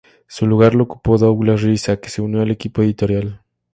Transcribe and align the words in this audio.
Su 0.25 0.47
lugar 0.47 0.73
lo 0.73 0.85
ocupó 0.85 1.19
Douglas 1.19 1.61
Riza, 1.61 1.97
que 1.97 2.09
se 2.09 2.23
unió 2.23 2.41
al 2.41 2.49
equipo 2.49 2.81
editorial. 2.81 3.39